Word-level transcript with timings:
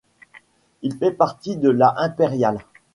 Il 0.81 0.95
fait 0.95 1.11
partie 1.11 1.57
de 1.57 1.69
la 1.69 1.93
impériale. 2.01 2.57